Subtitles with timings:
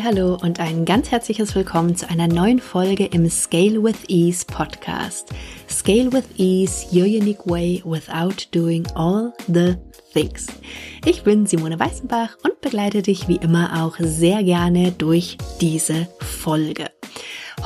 [0.00, 5.28] Hallo und ein ganz herzliches Willkommen zu einer neuen Folge im Scale with Ease Podcast.
[5.68, 9.76] Scale with Ease, your unique way without doing all the
[10.14, 10.46] things.
[11.04, 16.90] Ich bin Simone Weißenbach und begleite dich wie immer auch sehr gerne durch diese Folge.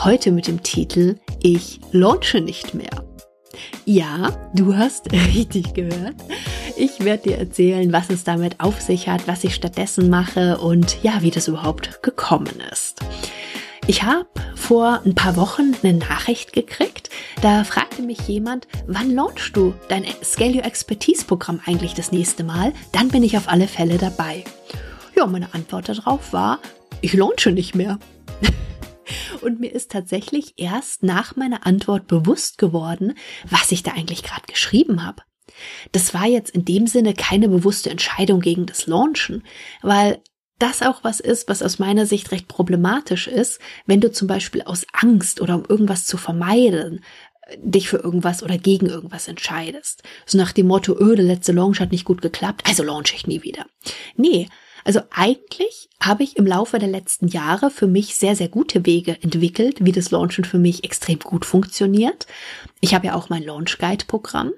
[0.03, 3.05] Heute mit dem Titel Ich launche nicht mehr.
[3.85, 6.17] Ja, du hast richtig gehört.
[6.79, 11.03] Ich werde dir erzählen, was es damit auf sich hat, was ich stattdessen mache und
[11.03, 13.01] ja, wie das überhaupt gekommen ist.
[13.87, 17.09] Ich habe vor ein paar Wochen eine Nachricht gekriegt.
[17.41, 22.45] Da fragte mich jemand, wann launchst du dein Scale Your Expertise Programm eigentlich das nächste
[22.45, 22.75] Mal?
[22.93, 24.45] Dann bin ich auf alle Fälle dabei.
[25.17, 26.59] Ja, meine Antwort darauf war,
[27.01, 27.99] ich launche nicht mehr.
[29.41, 33.15] Und mir ist tatsächlich erst nach meiner Antwort bewusst geworden,
[33.49, 35.23] was ich da eigentlich gerade geschrieben habe.
[35.93, 39.43] Das war jetzt in dem Sinne keine bewusste Entscheidung gegen das Launchen,
[39.83, 40.21] weil
[40.59, 44.63] das auch was ist, was aus meiner Sicht recht problematisch ist, wenn du zum Beispiel
[44.63, 47.05] aus Angst oder um irgendwas zu vermeiden,
[47.59, 50.03] dich für irgendwas oder gegen irgendwas entscheidest.
[50.25, 53.27] So nach dem Motto, öh, der letzte Launch hat nicht gut geklappt, also launch ich
[53.27, 53.67] nie wieder.
[54.17, 54.49] Nee,
[54.85, 59.21] also eigentlich habe ich im Laufe der letzten Jahre für mich sehr, sehr gute Wege
[59.21, 62.27] entwickelt, wie das Launchen für mich extrem gut funktioniert.
[62.81, 64.53] Ich habe ja auch mein Launch Guide Programm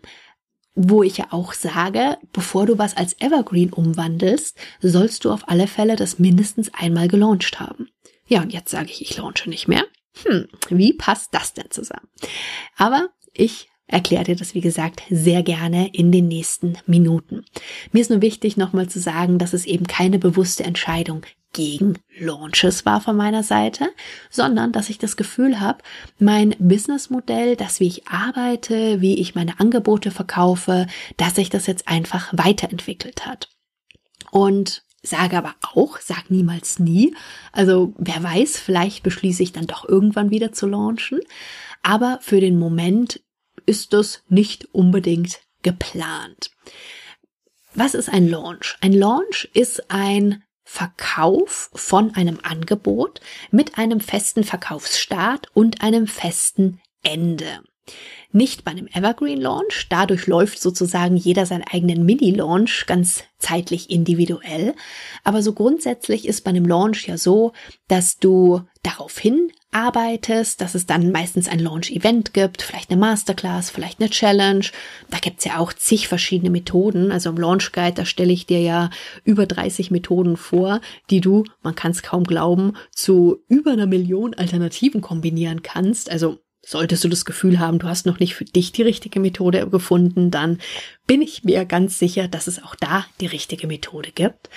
[0.80, 5.66] wo ich ja auch sage, bevor du was als Evergreen umwandelst, sollst du auf alle
[5.66, 7.88] Fälle das mindestens einmal gelauncht haben.
[8.28, 9.84] Ja, und jetzt sage ich, ich launche nicht mehr.
[10.24, 12.08] Hm, wie passt das denn zusammen?
[12.76, 17.44] Aber ich erkläre dir das, wie gesagt, sehr gerne in den nächsten Minuten.
[17.92, 21.22] Mir ist nur wichtig, nochmal zu sagen, dass es eben keine bewusste Entscheidung
[21.53, 23.89] gegen Launches war von meiner Seite,
[24.31, 25.83] sondern dass ich das Gefühl habe,
[26.19, 31.89] mein Businessmodell, das wie ich arbeite, wie ich meine Angebote verkaufe, dass sich das jetzt
[31.89, 33.48] einfach weiterentwickelt hat.
[34.31, 37.15] Und sage aber auch, sag niemals nie.
[37.53, 41.21] Also wer weiß, vielleicht beschließe ich dann doch irgendwann wieder zu launchen.
[41.82, 43.21] Aber für den Moment
[43.68, 46.50] ist das nicht unbedingt geplant.
[47.74, 48.76] Was ist ein Launch?
[48.80, 53.20] Ein Launch ist ein Verkauf von einem Angebot
[53.50, 57.62] mit einem festen Verkaufsstart und einem festen Ende.
[58.32, 64.74] Nicht bei einem Evergreen Launch, dadurch läuft sozusagen jeder seinen eigenen Mini-Launch ganz zeitlich individuell.
[65.24, 67.52] Aber so grundsätzlich ist bei einem Launch ja so,
[67.88, 74.00] dass du daraufhin arbeitest, dass es dann meistens ein Launch-Event gibt, vielleicht eine Masterclass, vielleicht
[74.00, 74.66] eine Challenge.
[75.09, 77.12] Da gibt's ja auch zig verschiedene Methoden.
[77.12, 78.91] Also im Launch Guide, da stelle ich dir ja
[79.25, 80.81] über 30 Methoden vor,
[81.11, 86.10] die du, man kann es kaum glauben, zu über einer Million Alternativen kombinieren kannst.
[86.10, 89.71] Also Solltest du das Gefühl haben, du hast noch nicht für dich die richtige Methode
[89.71, 90.59] gefunden, dann
[91.06, 94.50] bin ich mir ganz sicher, dass es auch da die richtige Methode gibt.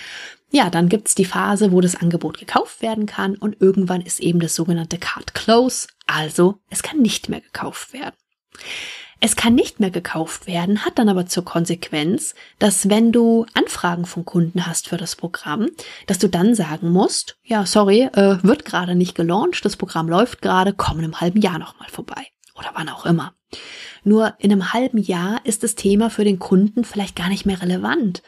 [0.54, 4.42] Ja, dann gibt's die Phase, wo das Angebot gekauft werden kann und irgendwann ist eben
[4.42, 8.16] das sogenannte Card Close, also es kann nicht mehr gekauft werden.
[9.22, 14.06] Es kann nicht mehr gekauft werden, hat dann aber zur Konsequenz, dass wenn du Anfragen
[14.06, 15.70] von Kunden hast für das Programm,
[16.08, 20.42] dass du dann sagen musst, ja, sorry, äh, wird gerade nicht gelauncht, das Programm läuft
[20.42, 22.28] gerade, komm in einem halben Jahr nochmal vorbei.
[22.56, 23.36] Oder wann auch immer.
[24.04, 27.62] Nur in einem halben Jahr ist das Thema für den Kunden vielleicht gar nicht mehr
[27.62, 28.24] relevant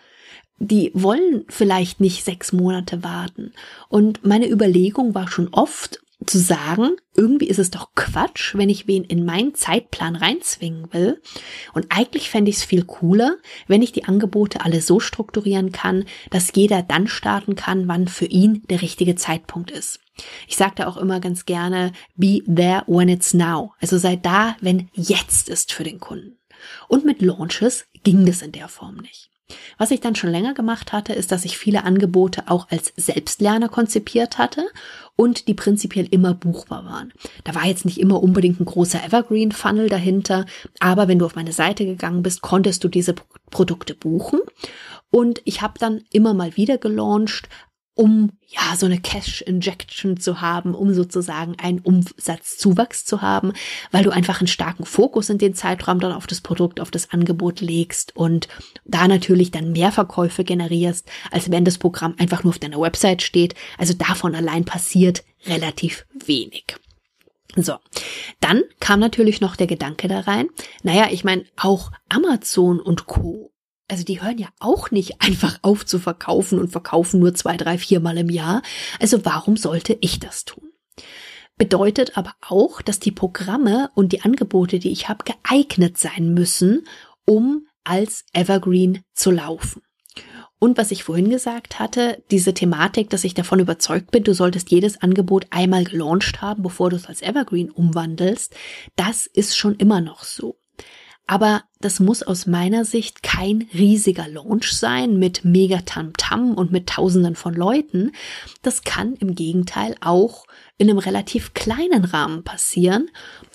[0.58, 3.54] die wollen vielleicht nicht sechs Monate warten.
[3.90, 8.88] Und meine Überlegung war schon oft, zu sagen, irgendwie ist es doch Quatsch, wenn ich
[8.88, 11.22] wen in meinen Zeitplan reinzwingen will.
[11.74, 13.38] Und eigentlich fände ich es viel cooler,
[13.68, 18.26] wenn ich die Angebote alle so strukturieren kann, dass jeder dann starten kann, wann für
[18.26, 20.00] ihn der richtige Zeitpunkt ist.
[20.48, 23.74] Ich sagte auch immer ganz gerne, be there when it's now.
[23.82, 26.38] Also sei da, wenn jetzt ist für den Kunden.
[26.88, 29.33] Und mit Launches ging das in der Form nicht.
[29.78, 33.70] Was ich dann schon länger gemacht hatte, ist, dass ich viele Angebote auch als Selbstlerner
[33.70, 34.66] konzipiert hatte
[35.16, 37.14] und die prinzipiell immer buchbar waren.
[37.44, 40.46] Da war jetzt nicht immer unbedingt ein großer Evergreen Funnel dahinter,
[40.80, 43.16] aber wenn du auf meine Seite gegangen bist, konntest du diese
[43.52, 44.40] Produkte buchen.
[45.12, 47.50] Und ich habe dann immer mal wieder gelauncht,
[47.96, 53.54] um ja so eine Cash Injection zu haben, um sozusagen einen Umsatzzuwachs zu haben,
[53.92, 57.12] weil du einfach einen starken Fokus in den Zeitraum dann auf das Produkt, auf das
[57.12, 58.48] Angebot legst und
[58.86, 63.22] da natürlich dann mehr Verkäufe generierst, als wenn das Programm einfach nur auf deiner Website
[63.22, 63.54] steht.
[63.78, 66.76] Also davon allein passiert relativ wenig.
[67.56, 67.76] So,
[68.40, 70.48] dann kam natürlich noch der Gedanke da rein,
[70.82, 73.53] naja, ich meine, auch Amazon und Co
[73.94, 77.78] also die hören ja auch nicht einfach auf zu verkaufen und verkaufen nur zwei, drei,
[77.78, 78.64] viermal im Jahr.
[79.00, 80.72] Also warum sollte ich das tun?
[81.58, 86.88] Bedeutet aber auch, dass die Programme und die Angebote, die ich habe, geeignet sein müssen,
[87.26, 89.84] um als Evergreen zu laufen.
[90.58, 94.72] Und was ich vorhin gesagt hatte, diese Thematik, dass ich davon überzeugt bin, du solltest
[94.72, 98.56] jedes Angebot einmal gelauncht haben, bevor du es als Evergreen umwandelst,
[98.96, 100.58] das ist schon immer noch so.
[101.26, 106.88] Aber das muss aus meiner Sicht kein riesiger Launch sein mit mega Tamtam und mit
[106.88, 108.12] Tausenden von Leuten.
[108.62, 110.46] Das kann im Gegenteil auch
[110.78, 113.10] in einem relativ kleinen Rahmen passieren.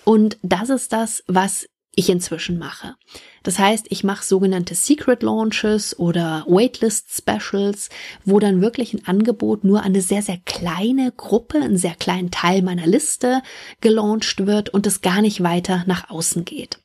[0.05, 2.95] Und das ist das, was ich inzwischen mache.
[3.43, 7.89] Das heißt, ich mache sogenannte Secret Launches oder Waitlist Specials,
[8.25, 12.63] wo dann wirklich ein Angebot nur eine sehr, sehr kleine Gruppe, einen sehr kleinen Teil
[12.63, 13.43] meiner Liste
[13.81, 16.79] gelauncht wird und es gar nicht weiter nach außen geht.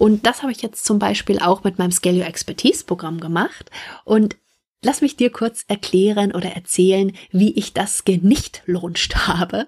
[0.00, 3.70] Und das habe ich jetzt zum Beispiel auch mit meinem Scale Your Expertise Programm gemacht.
[4.04, 4.36] Und
[4.82, 9.66] Lass mich dir kurz erklären oder erzählen, wie ich das nicht launched habe.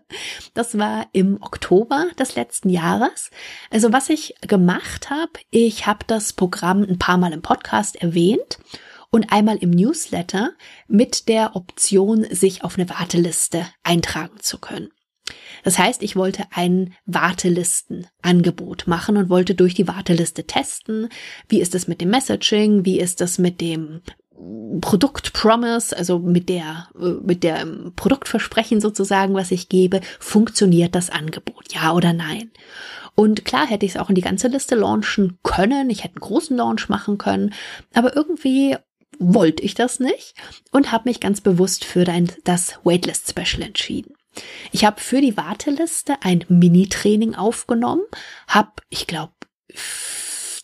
[0.55, 3.31] Das war im Oktober des letzten Jahres.
[3.69, 8.59] Also was ich gemacht habe, ich habe das Programm ein paar Mal im Podcast erwähnt
[9.11, 10.53] und einmal im Newsletter
[10.89, 14.89] mit der Option, sich auf eine Warteliste eintragen zu können.
[15.63, 21.09] Das heißt, ich wollte ein Wartelistenangebot machen und wollte durch die Warteliste testen.
[21.49, 22.85] Wie ist es mit dem Messaging?
[22.85, 24.03] Wie ist das mit dem
[24.81, 27.65] Produkt Promise, also mit der, mit der
[27.95, 31.73] Produktversprechen sozusagen, was ich gebe, funktioniert das Angebot?
[31.73, 32.51] Ja oder nein?
[33.15, 35.91] Und klar hätte ich es auch in die ganze Liste launchen können.
[35.91, 37.53] Ich hätte einen großen Launch machen können.
[37.95, 38.77] Aber irgendwie
[39.19, 40.35] wollte ich das nicht
[40.71, 42.05] und habe mich ganz bewusst für
[42.45, 44.15] das Waitlist Special entschieden.
[44.71, 48.03] Ich habe für die Warteliste ein Mini-Training aufgenommen,
[48.49, 49.33] habe, ich glaube,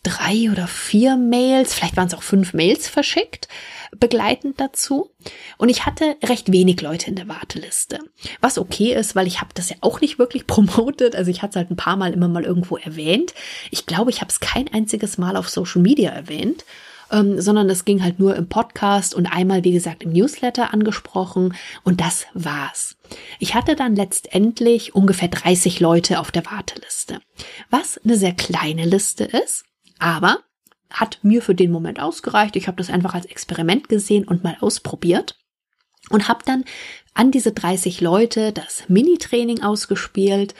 [0.03, 3.47] drei oder vier Mails, vielleicht waren es auch fünf Mails verschickt,
[3.99, 5.11] begleitend dazu.
[5.57, 7.99] Und ich hatte recht wenig Leute in der Warteliste.
[8.39, 11.15] Was okay ist, weil ich habe das ja auch nicht wirklich promotet.
[11.15, 13.33] Also ich hatte es halt ein paar Mal immer mal irgendwo erwähnt.
[13.71, 16.65] Ich glaube, ich habe es kein einziges Mal auf Social Media erwähnt.
[17.11, 21.55] Ähm, sondern das ging halt nur im Podcast und einmal, wie gesagt, im Newsletter angesprochen
[21.83, 22.97] und das war's.
[23.39, 27.19] Ich hatte dann letztendlich ungefähr 30 Leute auf der Warteliste,
[27.71, 29.63] was eine sehr kleine Liste ist,
[29.97, 30.39] aber
[30.89, 32.55] hat mir für den Moment ausgereicht.
[32.55, 35.37] Ich habe das einfach als Experiment gesehen und mal ausprobiert
[36.09, 36.65] und habe dann
[37.13, 40.55] an diese 30 Leute das Mini-Training ausgespielt.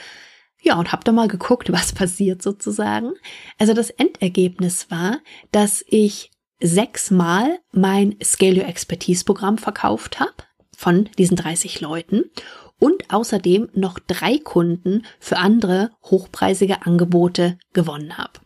[0.62, 3.14] Ja, und habe da mal geguckt, was passiert sozusagen.
[3.58, 5.20] Also das Endergebnis war,
[5.52, 10.34] dass ich sechsmal mein Scale Your Expertise Programm verkauft habe
[10.76, 12.24] von diesen 30 Leuten
[12.80, 18.40] und außerdem noch drei Kunden für andere hochpreisige Angebote gewonnen habe.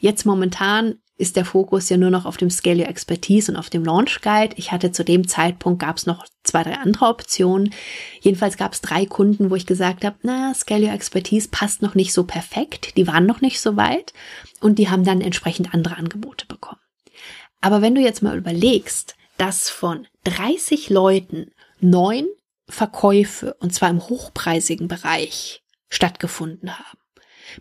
[0.00, 3.70] Jetzt momentan ist der Fokus ja nur noch auf dem Scale Your Expertise und auf
[3.70, 4.54] dem Launch Guide.
[4.56, 7.72] Ich hatte zu dem Zeitpunkt gab es noch zwei, drei andere Optionen.
[8.20, 11.94] Jedenfalls gab es drei Kunden, wo ich gesagt habe, na, Scale Your Expertise passt noch
[11.94, 12.96] nicht so perfekt.
[12.96, 14.12] Die waren noch nicht so weit
[14.60, 16.75] und die haben dann entsprechend andere Angebote bekommen.
[17.60, 22.26] Aber wenn du jetzt mal überlegst, dass von 30 Leuten neun
[22.68, 26.98] Verkäufe, und zwar im hochpreisigen Bereich, stattgefunden haben,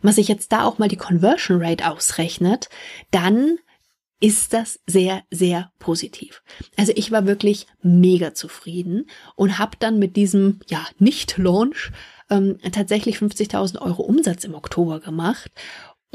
[0.02, 2.70] man sich jetzt da auch mal die Conversion Rate ausrechnet,
[3.12, 3.60] dann
[4.20, 6.42] ist das sehr, sehr positiv.
[6.78, 11.92] Also ich war wirklich mega zufrieden und habe dann mit diesem, ja, Nicht-Launch
[12.30, 15.52] ähm, tatsächlich 50.000 Euro Umsatz im Oktober gemacht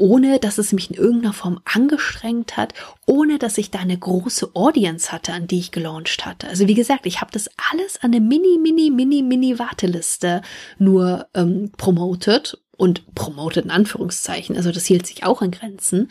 [0.01, 2.73] ohne dass es mich in irgendeiner Form angestrengt hat,
[3.05, 6.47] ohne dass ich da eine große Audience hatte, an die ich gelauncht hatte.
[6.47, 10.41] Also wie gesagt, ich habe das alles an eine mini, mini, mini, mini Warteliste
[10.79, 14.57] nur ähm, promotet und promotet in Anführungszeichen.
[14.57, 16.09] Also das hielt sich auch in Grenzen.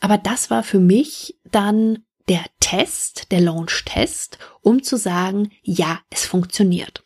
[0.00, 6.26] Aber das war für mich dann der Test, der Launch-Test, um zu sagen, ja, es
[6.26, 7.04] funktioniert.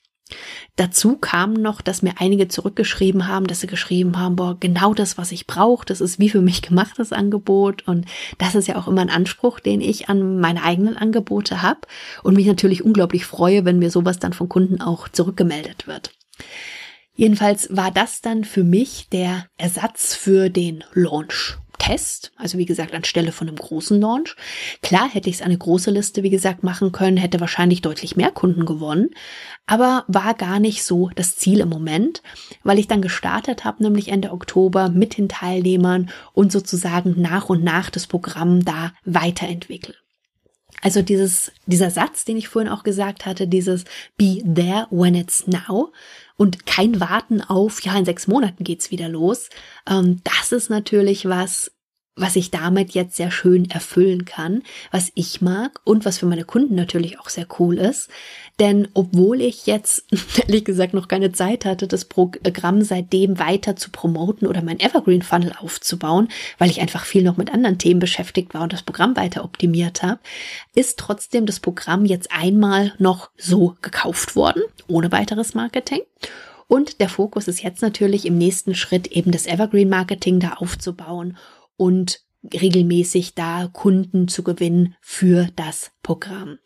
[0.77, 5.19] Dazu kam noch, dass mir einige zurückgeschrieben haben, dass sie geschrieben haben, boah, genau das,
[5.19, 7.87] was ich brauche, das ist wie für mich gemachtes Angebot.
[7.87, 8.07] Und
[8.39, 11.81] das ist ja auch immer ein Anspruch, den ich an meine eigenen Angebote habe
[12.23, 16.13] und mich natürlich unglaublich freue, wenn mir sowas dann von Kunden auch zurückgemeldet wird.
[17.15, 21.59] Jedenfalls war das dann für mich der Ersatz für den Launch.
[21.83, 24.37] Test, also wie gesagt anstelle von einem großen Launch.
[24.83, 28.31] Klar hätte ich es eine große Liste, wie gesagt, machen können, hätte wahrscheinlich deutlich mehr
[28.31, 29.11] Kunden gewonnen,
[29.67, 32.23] aber war gar nicht so das Ziel im Moment,
[32.63, 37.65] weil ich dann gestartet habe, nämlich Ende Oktober mit den Teilnehmern und sozusagen nach und
[37.65, 40.03] nach das Programm da weiterentwickelt.
[40.83, 43.85] Also dieses, dieser Satz, den ich vorhin auch gesagt hatte, dieses
[44.19, 45.93] Be there when it's now,
[46.37, 49.49] und kein Warten auf, ja, in sechs Monaten geht's wieder los.
[49.89, 51.71] Ähm, das ist natürlich was,
[52.15, 56.45] was ich damit jetzt sehr schön erfüllen kann, was ich mag und was für meine
[56.45, 58.11] Kunden natürlich auch sehr cool ist.
[58.61, 60.05] Denn obwohl ich jetzt,
[60.37, 65.23] ehrlich gesagt, noch keine Zeit hatte, das Programm seitdem weiter zu promoten oder mein Evergreen
[65.23, 66.29] Funnel aufzubauen,
[66.59, 70.03] weil ich einfach viel noch mit anderen Themen beschäftigt war und das Programm weiter optimiert
[70.03, 70.21] habe,
[70.75, 76.01] ist trotzdem das Programm jetzt einmal noch so gekauft worden, ohne weiteres Marketing.
[76.69, 81.37] Und der Fokus ist jetzt natürlich im nächsten Schritt eben das Evergreen Marketing da aufzubauen
[81.83, 82.21] und
[82.55, 86.61] regelmäßig da Kunden zu gewinnen für das Programm.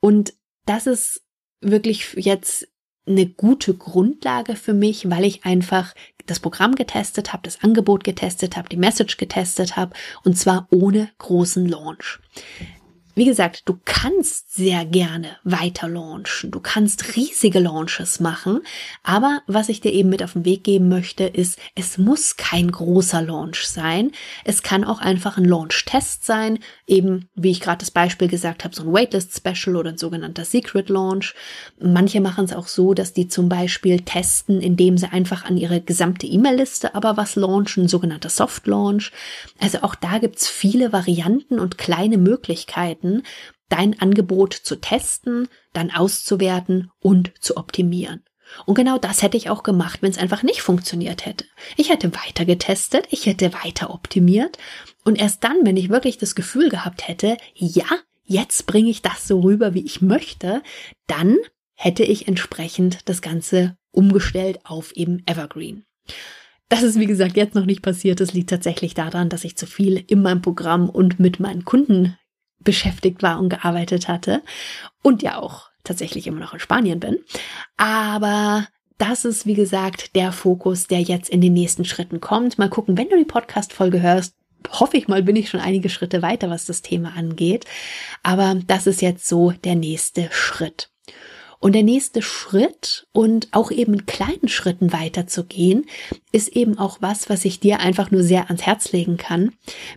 [0.00, 1.22] Und das ist
[1.60, 2.66] wirklich jetzt
[3.06, 5.94] eine gute Grundlage für mich, weil ich einfach
[6.26, 11.08] das Programm getestet habe, das Angebot getestet habe, die Message getestet habe und zwar ohne
[11.18, 12.18] großen Launch.
[13.18, 16.50] Wie gesagt, du kannst sehr gerne weiter launchen.
[16.50, 18.60] Du kannst riesige Launches machen.
[19.02, 22.70] Aber was ich dir eben mit auf den Weg geben möchte, ist, es muss kein
[22.70, 24.12] großer Launch sein.
[24.44, 26.58] Es kann auch einfach ein Launch-Test sein.
[26.86, 30.90] Eben, wie ich gerade das Beispiel gesagt habe, so ein Waitlist-Special oder ein sogenannter Secret
[30.90, 31.34] Launch.
[31.80, 35.80] Manche machen es auch so, dass die zum Beispiel testen, indem sie einfach an ihre
[35.80, 39.10] gesamte E-Mail-Liste aber was launchen, ein sogenannter Soft Launch.
[39.58, 43.22] Also auch da gibt's viele Varianten und kleine Möglichkeiten Möglichkeiten,
[43.68, 48.22] dein Angebot zu testen, dann auszuwerten und zu optimieren.
[48.64, 51.46] Und genau das hätte ich auch gemacht, wenn es einfach nicht funktioniert hätte.
[51.76, 54.56] Ich hätte weiter getestet, ich hätte weiter optimiert
[55.04, 57.86] und erst dann, wenn ich wirklich das Gefühl gehabt hätte, ja,
[58.24, 60.62] jetzt bringe ich das so rüber, wie ich möchte,
[61.08, 61.36] dann
[61.74, 65.84] hätte ich entsprechend das Ganze umgestellt auf eben Evergreen.
[66.68, 68.20] Das ist, wie gesagt, jetzt noch nicht passiert.
[68.20, 72.16] Es liegt tatsächlich daran, dass ich zu viel in meinem Programm und mit meinen Kunden
[72.60, 74.42] beschäftigt war und gearbeitet hatte
[75.02, 77.18] und ja auch tatsächlich immer noch in Spanien bin.
[77.76, 78.66] Aber
[78.98, 82.58] das ist, wie gesagt, der Fokus, der jetzt in den nächsten Schritten kommt.
[82.58, 84.34] Mal gucken, wenn du die Podcast-Folge hörst,
[84.70, 87.66] hoffe ich mal, bin ich schon einige Schritte weiter, was das Thema angeht.
[88.22, 90.90] Aber das ist jetzt so der nächste Schritt.
[91.58, 95.86] Und der nächste Schritt und auch eben in kleinen Schritten weiterzugehen,
[96.32, 99.52] ist eben auch was, was ich dir einfach nur sehr ans Herz legen kann.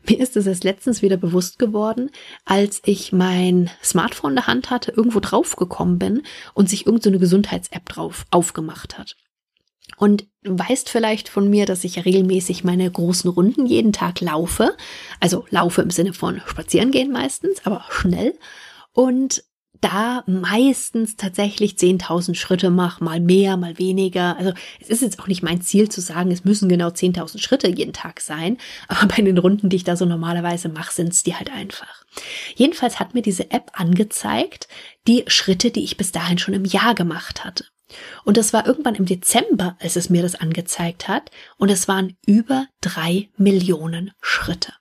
[0.07, 2.11] Mir ist es erst letztens wieder bewusst geworden,
[2.45, 6.23] als ich mein Smartphone in der Hand hatte, irgendwo draufgekommen bin
[6.53, 9.15] und sich irgendeine so Gesundheits-App drauf aufgemacht hat.
[9.97, 14.21] Und du weißt vielleicht von mir, dass ich ja regelmäßig meine großen Runden jeden Tag
[14.21, 14.75] laufe.
[15.19, 18.37] Also laufe im Sinne von spazieren gehen meistens, aber schnell.
[18.93, 19.43] Und
[19.81, 24.37] da meistens tatsächlich 10.000 Schritte mache, mal mehr, mal weniger.
[24.37, 27.69] Also es ist jetzt auch nicht mein Ziel zu sagen, es müssen genau 10.000 Schritte
[27.69, 28.57] jeden Tag sein,
[28.87, 32.03] aber bei den Runden, die ich da so normalerweise mache, sind es die halt einfach.
[32.55, 34.67] Jedenfalls hat mir diese App angezeigt,
[35.07, 37.65] die Schritte, die ich bis dahin schon im Jahr gemacht hatte.
[38.23, 42.15] Und das war irgendwann im Dezember, als es mir das angezeigt hat, und es waren
[42.25, 44.73] über drei Millionen Schritte.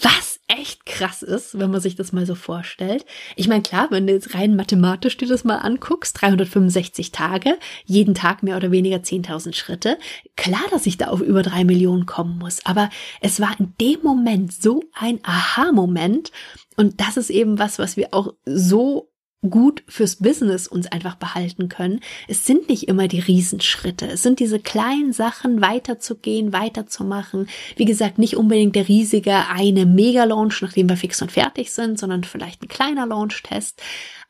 [0.00, 3.04] Was echt krass ist, wenn man sich das mal so vorstellt.
[3.34, 8.14] Ich meine, klar, wenn du jetzt rein mathematisch dir das mal anguckst, 365 Tage, jeden
[8.14, 9.98] Tag mehr oder weniger 10.000 Schritte,
[10.36, 12.64] klar, dass ich da auf über drei Millionen kommen muss.
[12.64, 16.30] Aber es war in dem Moment so ein Aha-Moment.
[16.76, 19.10] Und das ist eben was, was wir auch so
[19.42, 22.00] gut fürs Business uns einfach behalten können.
[22.26, 24.06] Es sind nicht immer die Riesenschritte.
[24.06, 27.48] Es sind diese kleinen Sachen, weiterzugehen, weiterzumachen.
[27.76, 32.24] Wie gesagt, nicht unbedingt der riesige eine Mega-Launch, nachdem wir fix und fertig sind, sondern
[32.24, 33.80] vielleicht ein kleiner Launch-Test.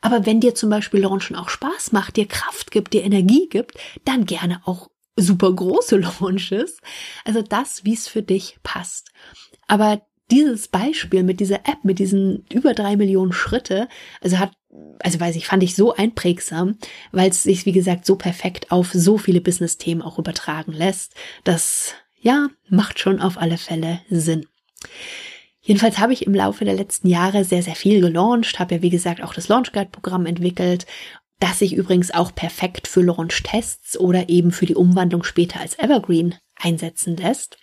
[0.00, 3.78] Aber wenn dir zum Beispiel Launchen auch Spaß macht, dir Kraft gibt, dir Energie gibt,
[4.04, 6.78] dann gerne auch super große Launches.
[7.24, 9.12] Also das, wie es für dich passt.
[9.66, 13.88] Aber dieses Beispiel mit dieser App, mit diesen über drei Millionen Schritte,
[14.20, 14.52] also hat
[14.98, 16.76] also weiß ich, fand ich so einprägsam,
[17.12, 21.14] weil es sich, wie gesagt, so perfekt auf so viele Business-Themen auch übertragen lässt.
[21.44, 24.46] Das, ja, macht schon auf alle Fälle Sinn.
[25.62, 28.90] Jedenfalls habe ich im Laufe der letzten Jahre sehr, sehr viel gelauncht, habe ja, wie
[28.90, 30.86] gesagt, auch das Launch Guide Programm entwickelt,
[31.38, 36.34] das sich übrigens auch perfekt für Launch-Tests oder eben für die Umwandlung später als Evergreen
[36.54, 37.58] einsetzen lässt.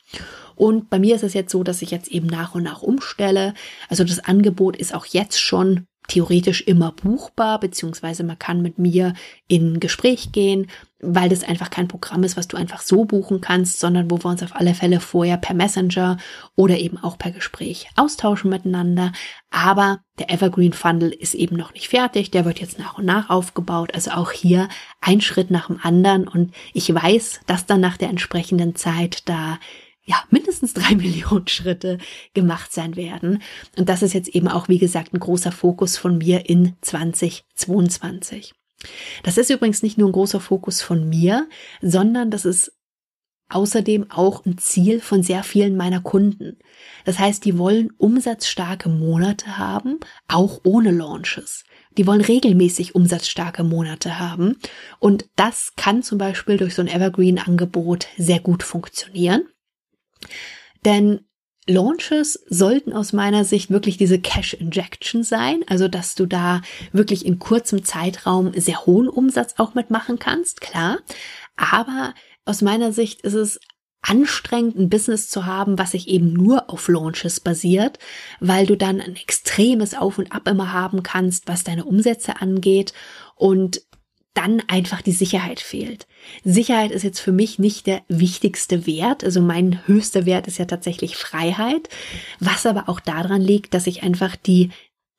[0.56, 3.54] Und bei mir ist es jetzt so, dass ich jetzt eben nach und nach umstelle.
[3.90, 9.14] Also das Angebot ist auch jetzt schon theoretisch immer buchbar, beziehungsweise man kann mit mir
[9.48, 10.68] in Gespräch gehen,
[11.00, 14.30] weil das einfach kein Programm ist, was du einfach so buchen kannst, sondern wo wir
[14.30, 16.18] uns auf alle Fälle vorher per Messenger
[16.56, 19.12] oder eben auch per Gespräch austauschen miteinander.
[19.50, 23.30] Aber der Evergreen Funnel ist eben noch nicht fertig, der wird jetzt nach und nach
[23.30, 24.70] aufgebaut, also auch hier
[25.02, 29.60] ein Schritt nach dem anderen und ich weiß, dass dann nach der entsprechenden Zeit da
[30.06, 31.98] ja, mindestens drei Millionen Schritte
[32.34, 33.42] gemacht sein werden.
[33.78, 38.54] Und das ist jetzt eben auch, wie gesagt, ein großer Fokus von mir in 2022.
[39.24, 41.48] Das ist übrigens nicht nur ein großer Fokus von mir,
[41.82, 42.74] sondern das ist
[43.50, 46.58] außerdem auch ein Ziel von sehr vielen meiner Kunden.
[47.06, 51.64] Das heißt, die wollen umsatzstarke Monate haben, auch ohne Launches.
[51.98, 54.58] Die wollen regelmäßig umsatzstarke Monate haben.
[55.00, 59.44] Und das kann zum Beispiel durch so ein Evergreen-Angebot sehr gut funktionieren.
[60.86, 61.22] Denn
[61.66, 66.62] Launches sollten aus meiner Sicht wirklich diese Cash Injection sein, also dass du da
[66.92, 71.00] wirklich in kurzem Zeitraum sehr hohen Umsatz auch mitmachen kannst, klar.
[71.56, 72.14] Aber
[72.44, 73.60] aus meiner Sicht ist es
[74.02, 78.00] anstrengend, ein Business zu haben, was sich eben nur auf Launches basiert,
[78.42, 82.94] weil du dann ein extremes Auf und Ab immer haben kannst, was deine Umsätze angeht
[83.36, 83.82] und
[84.34, 86.08] dann einfach die Sicherheit fehlt.
[86.44, 89.24] Sicherheit ist jetzt für mich nicht der wichtigste Wert.
[89.24, 91.90] Also mein höchster Wert ist ja tatsächlich Freiheit,
[92.40, 94.72] was aber auch daran liegt, dass ich einfach die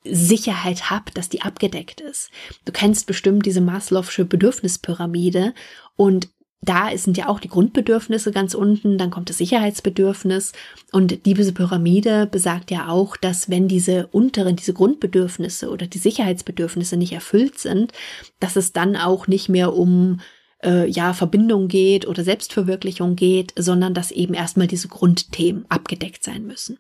[0.04, 2.30] Sicherheit habe, dass die abgedeckt ist.
[2.64, 5.54] Du kennst bestimmt diese Maslow'sche Bedürfnispyramide
[5.96, 6.28] und
[6.64, 10.52] da sind ja auch die Grundbedürfnisse ganz unten, dann kommt das Sicherheitsbedürfnis
[10.92, 16.96] und diese Pyramide besagt ja auch, dass wenn diese unteren, diese Grundbedürfnisse oder die Sicherheitsbedürfnisse
[16.96, 17.92] nicht erfüllt sind,
[18.40, 20.20] dass es dann auch nicht mehr um
[20.64, 26.46] äh, ja Verbindung geht oder Selbstverwirklichung geht, sondern dass eben erstmal diese Grundthemen abgedeckt sein
[26.46, 26.78] müssen.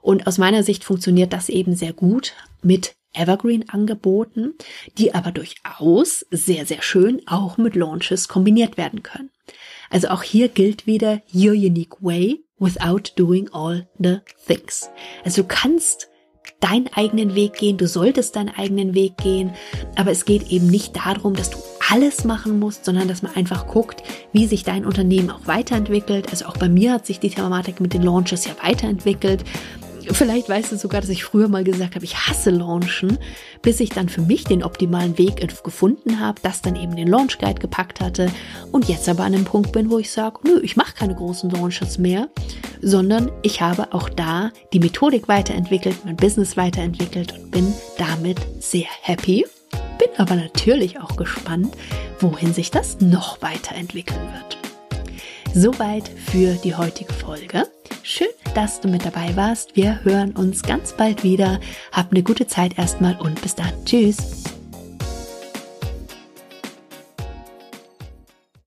[0.00, 4.54] Und aus meiner Sicht funktioniert das eben sehr gut mit Evergreen-Angeboten,
[4.96, 9.30] die aber durchaus sehr, sehr schön auch mit Launches kombiniert werden können.
[9.90, 14.90] Also auch hier gilt wieder your unique way without doing all the things.
[15.24, 16.08] Also du kannst
[16.60, 19.54] deinen eigenen Weg gehen, du solltest deinen eigenen Weg gehen,
[19.96, 21.58] aber es geht eben nicht darum, dass du
[21.90, 24.02] alles machen musst, sondern dass man einfach guckt,
[24.32, 26.30] wie sich dein Unternehmen auch weiterentwickelt.
[26.30, 29.44] Also auch bei mir hat sich die Thematik mit den Launches ja weiterentwickelt.
[30.10, 33.18] Vielleicht weißt du sogar, dass ich früher mal gesagt habe, ich hasse Launchen,
[33.62, 37.38] bis ich dann für mich den optimalen Weg gefunden habe, das dann eben den Launch
[37.38, 38.30] Guide gepackt hatte
[38.72, 41.50] und jetzt aber an dem Punkt bin, wo ich sage, nö, ich mache keine großen
[41.50, 42.28] Launches mehr,
[42.80, 48.86] sondern ich habe auch da die Methodik weiterentwickelt, mein Business weiterentwickelt und bin damit sehr
[49.02, 49.44] happy.
[49.98, 51.76] Bin aber natürlich auch gespannt,
[52.20, 54.58] wohin sich das noch weiterentwickeln wird.
[55.54, 57.66] Soweit für die heutige Folge.
[58.02, 59.76] Schön, dass du mit dabei warst.
[59.76, 61.60] Wir hören uns ganz bald wieder.
[61.92, 63.72] Hab eine gute Zeit erstmal und bis dann.
[63.84, 64.57] Tschüss.